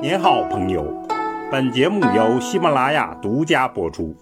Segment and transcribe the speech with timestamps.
[0.00, 0.84] 您好，朋友。
[1.50, 4.16] 本节目由喜马拉雅独家播出。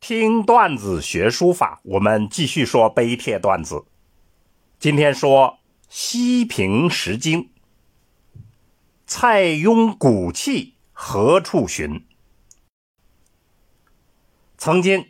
[0.00, 3.84] 听段子学书法，我们继续说碑帖段子。
[4.80, 7.50] 今天说西平石经，
[9.06, 12.04] 蔡邕骨气何处寻？
[14.58, 15.06] 曾经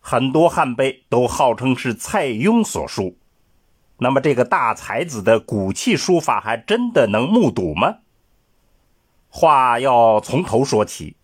[0.00, 3.16] 很多汉碑都号称是蔡邕所书。
[3.98, 7.98] 那么这个大才子的骨气书法还真的能目睹吗？
[9.28, 11.16] 话要从头说起。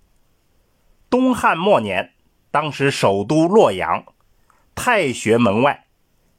[1.11, 2.13] 东汉末年，
[2.53, 4.05] 当时首都洛阳，
[4.77, 5.87] 太学门外，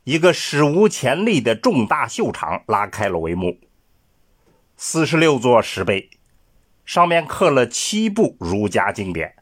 [0.05, 3.59] 一个史无前例的重大秀场拉开了帷幕。
[4.77, 6.09] 四十六座石碑，
[6.85, 9.35] 上面刻了七部儒家经典，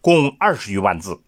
[0.00, 1.20] 共二十余万字，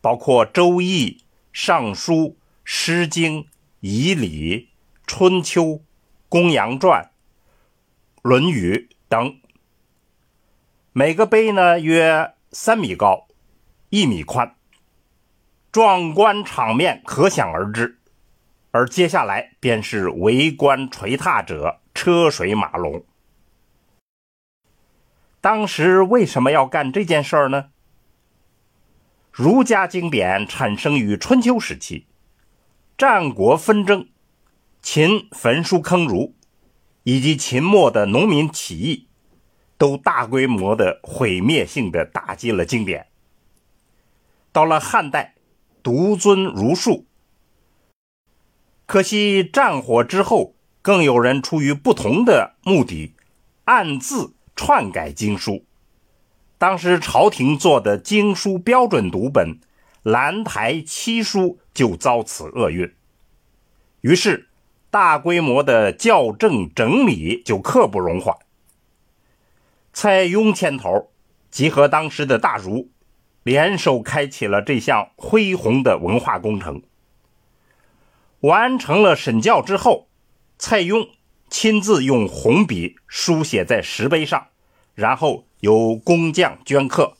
[0.00, 1.10] 包括《周易》
[1.52, 2.14] 《尚书》
[2.64, 3.44] 《诗经》。
[3.80, 4.58] 《仪礼》
[5.06, 5.62] 《春秋》
[6.30, 7.02] 《公羊传》
[8.22, 9.38] 《论语》等，
[10.92, 13.28] 每个碑呢约三米高，
[13.90, 14.56] 一米宽，
[15.70, 17.98] 壮观场面可想而知。
[18.70, 23.04] 而接下来便是围观垂踏者车水马龙。
[25.42, 27.66] 当时为什么要干这件事儿呢？
[29.30, 32.06] 儒家经典产生于春秋时期。
[32.98, 34.08] 战国纷争、
[34.80, 36.34] 秦焚书坑儒，
[37.02, 39.06] 以及秦末的农民起义，
[39.76, 43.08] 都大规模的毁灭性的打击了经典。
[44.50, 45.34] 到了汉代，
[45.82, 47.04] 独尊儒术。
[48.86, 53.14] 可惜战火之后，更有人出于不同的目的，
[53.64, 55.66] 暗自篡改经书。
[56.56, 59.60] 当时朝廷做的经书标准读本。
[60.06, 62.94] 兰台七书就遭此厄运，
[64.02, 64.48] 于是
[64.88, 68.36] 大规模的校正整理就刻不容缓。
[69.92, 71.10] 蔡邕牵头，
[71.50, 72.88] 集合当时的大儒，
[73.42, 76.84] 联手开启了这项恢宏的文化工程。
[78.42, 80.06] 完成了审校之后，
[80.56, 81.08] 蔡邕
[81.50, 84.46] 亲自用红笔书写在石碑上，
[84.94, 87.16] 然后由工匠镌刻，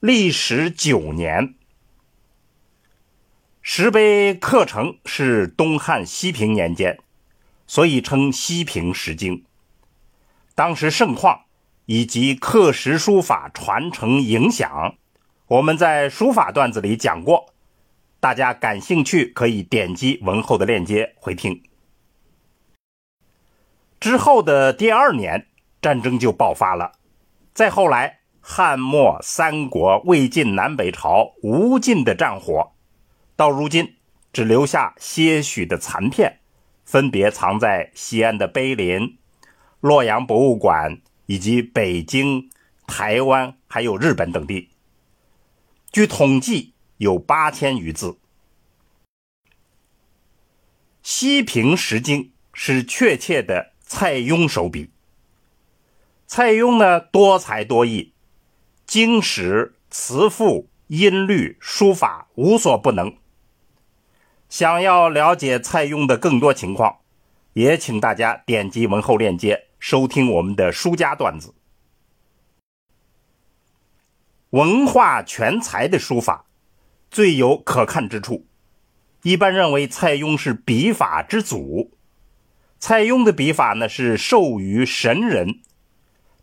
[0.00, 1.56] 历时九年。
[3.74, 6.98] 石碑刻成是东汉西平年间，
[7.66, 9.46] 所以称西平石经。
[10.54, 11.44] 当时盛况
[11.86, 14.96] 以及刻石书法传承影响，
[15.46, 17.54] 我们在书法段子里讲过，
[18.20, 21.62] 大家感兴趣可以点击文后的链接回听。
[23.98, 25.46] 之后的第二年，
[25.80, 26.92] 战争就爆发了。
[27.54, 32.71] 再后来，汉末三国、魏晋南北朝无尽的战火。
[33.34, 33.94] 到如今，
[34.32, 36.40] 只留下些许的残片，
[36.84, 39.18] 分别藏在西安的碑林、
[39.80, 42.50] 洛阳博物馆以及北京、
[42.86, 44.70] 台湾还有日本等地。
[45.90, 48.18] 据统计，有八千余字。
[51.02, 54.90] 西平石经是确切的蔡邕手笔。
[56.26, 58.14] 蔡邕呢，多才多艺，
[58.86, 63.14] 经史、词赋、音律、书法无所不能。
[64.52, 66.98] 想要了解蔡邕的更多情况，
[67.54, 71.54] 也请大家点击文后链接收听我们的书家段子。
[74.50, 76.44] 文化全才的书法
[77.10, 78.44] 最有可看之处，
[79.22, 81.96] 一般认为蔡邕是笔法之祖。
[82.78, 85.62] 蔡邕的笔法呢是授于神人，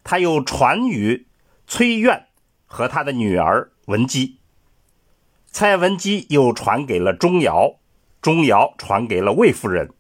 [0.03, 1.27] 他又传于
[1.67, 2.25] 崔苑
[2.65, 4.39] 和他的女儿文姬，
[5.51, 7.75] 蔡文姬又传给了钟繇。
[8.21, 9.93] 钟繇传给了魏夫人，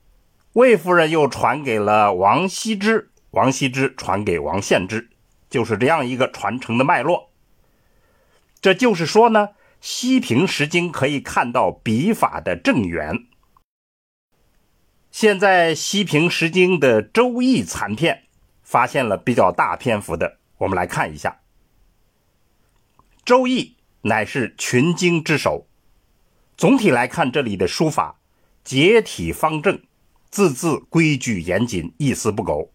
[0.53, 5.09] 魏夫人又传给了王羲之，王羲之传给王献之，
[5.49, 7.31] 就是这样一个传承的脉络。
[8.59, 13.25] 这就是说呢，西平石经可以看到笔法的正源。
[15.11, 18.25] 现在西平石经的《周易》残片
[18.61, 21.39] 发现了比较大篇幅的，我们来看一下，
[23.23, 23.61] 《周易》
[24.01, 25.68] 乃是群经之首。
[26.59, 28.19] 总体来看，这里的书法
[28.65, 29.81] 结体方正，
[30.29, 32.73] 字字规矩严谨，一丝不苟。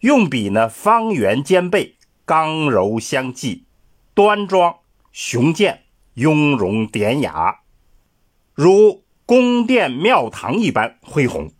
[0.00, 1.94] 用笔呢，方圆兼备，
[2.24, 3.62] 刚柔相济，
[4.14, 4.78] 端庄
[5.12, 5.84] 雄健，
[6.14, 7.60] 雍容典雅，
[8.52, 11.52] 如宫殿庙堂一般恢宏。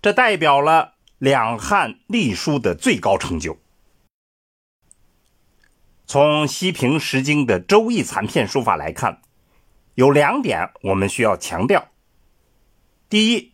[0.00, 3.58] 这代表了两汉隶书的最高成就。
[6.12, 9.22] 从西平石经的《周易》残片书法来看，
[9.94, 11.86] 有两点我们需要强调：
[13.08, 13.52] 第一，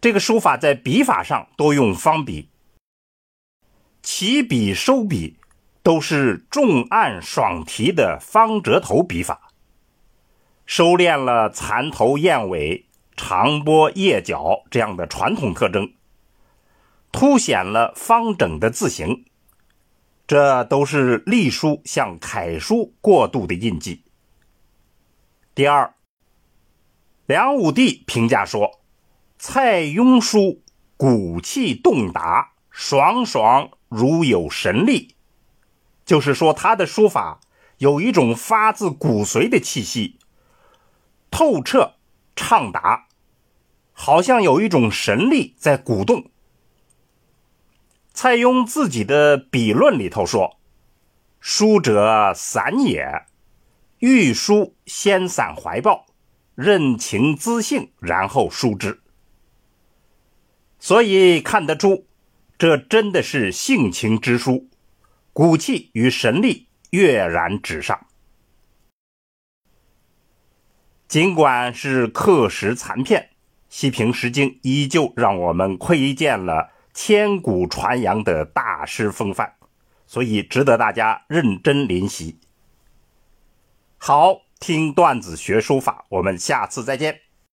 [0.00, 2.48] 这个书法在笔法上多用方笔，
[4.02, 5.36] 起笔收笔
[5.82, 9.50] 都是重按爽提的方折头笔法，
[10.64, 12.86] 收敛了蚕头燕尾、
[13.18, 15.92] 长波叶角这样的传统特征，
[17.12, 19.26] 凸显了方整的字形，
[20.32, 24.02] 这都是隶书向楷书过渡的印记。
[25.54, 25.92] 第二，
[27.26, 28.80] 梁武帝评价说。
[29.38, 30.62] 蔡邕书
[30.96, 35.16] 骨气动达，爽爽如有神力，
[36.06, 37.38] 就是说他的书法
[37.76, 40.18] 有一种发自骨髓的气息，
[41.30, 41.96] 透彻
[42.34, 43.08] 畅达，
[43.92, 46.30] 好像有一种神力在鼓动。
[48.14, 50.58] 蔡邕自己的笔论里头说
[51.40, 53.24] ：“书者散也，
[53.98, 56.06] 欲书先散怀抱，
[56.54, 59.00] 任情资性，然后书之。”
[60.78, 62.06] 所以看得出，
[62.58, 64.68] 这真的是性情之书，
[65.32, 68.06] 骨气与神力跃然纸上。
[71.08, 73.30] 尽管是刻石残片，
[73.68, 79.52] 西平石经依旧让我们窥见了千古传扬的大师风范，
[80.06, 82.38] 所以值得大家认真临习。
[83.98, 87.20] 好，听段子学书法，我们下次再见。